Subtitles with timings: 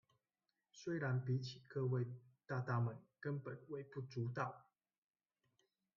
[0.71, 2.07] 雖然比起各位
[2.47, 4.65] 大大們根本微不足道